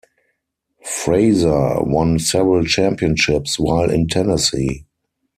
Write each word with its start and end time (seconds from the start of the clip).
Fraizer 0.83 1.85
won 1.85 2.17
several 2.17 2.65
championships 2.65 3.59
while 3.59 3.91
in 3.91 4.07
Tennessee. 4.07 4.87